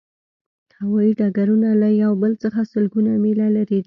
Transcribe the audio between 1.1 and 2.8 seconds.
ډګرونه له یو بل څخه